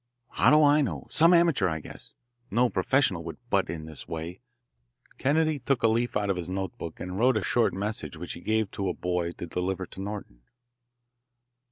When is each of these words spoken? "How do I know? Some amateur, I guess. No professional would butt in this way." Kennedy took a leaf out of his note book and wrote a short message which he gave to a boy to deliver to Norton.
"How 0.31 0.49
do 0.49 0.63
I 0.63 0.81
know? 0.81 1.05
Some 1.11 1.31
amateur, 1.31 1.69
I 1.69 1.79
guess. 1.79 2.15
No 2.49 2.69
professional 2.71 3.23
would 3.23 3.37
butt 3.51 3.69
in 3.69 3.85
this 3.85 4.07
way." 4.07 4.41
Kennedy 5.19 5.59
took 5.59 5.83
a 5.83 5.87
leaf 5.87 6.17
out 6.17 6.31
of 6.31 6.37
his 6.37 6.49
note 6.49 6.75
book 6.79 6.99
and 6.99 7.19
wrote 7.19 7.37
a 7.37 7.43
short 7.43 7.71
message 7.71 8.17
which 8.17 8.33
he 8.33 8.41
gave 8.41 8.71
to 8.71 8.89
a 8.89 8.95
boy 8.95 9.33
to 9.33 9.45
deliver 9.45 9.85
to 9.85 10.01
Norton. 10.01 10.41